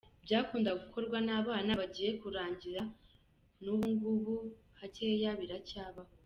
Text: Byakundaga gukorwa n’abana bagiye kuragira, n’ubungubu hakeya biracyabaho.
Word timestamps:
Byakundaga 0.25 0.77
gukorwa 0.83 1.17
n’abana 1.27 1.71
bagiye 1.79 2.11
kuragira, 2.21 2.81
n’ubungubu 3.63 4.35
hakeya 4.79 5.31
biracyabaho. 5.41 6.11